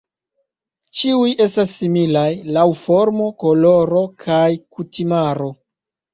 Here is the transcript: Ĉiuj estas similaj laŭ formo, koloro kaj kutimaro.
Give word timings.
Ĉiuj 1.01 1.33
estas 1.45 1.73
similaj 1.81 2.23
laŭ 2.57 2.65
formo, 2.81 3.29
koloro 3.45 4.03
kaj 4.27 4.41
kutimaro. 4.79 5.55